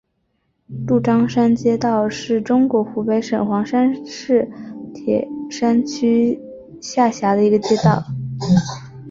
[0.87, 4.49] 鹿獐山街道是中国湖北省黄石市
[4.95, 6.41] 铁山区
[6.81, 8.03] 下辖的一个街道。